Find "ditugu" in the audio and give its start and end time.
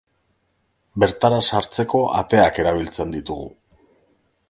3.19-3.51